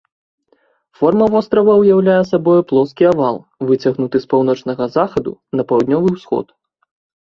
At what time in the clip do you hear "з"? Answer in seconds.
4.27-4.31